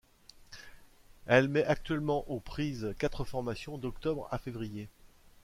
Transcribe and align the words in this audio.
Elle 1.27 1.47
met 1.47 1.63
actuellement 1.63 2.27
aux 2.27 2.39
prises 2.39 2.95
quatre 2.97 3.23
formations 3.23 3.77
d'octobre 3.77 4.27
à 4.31 4.39
février. 4.39 4.89